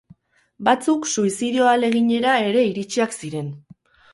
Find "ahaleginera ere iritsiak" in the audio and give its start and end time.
1.73-3.15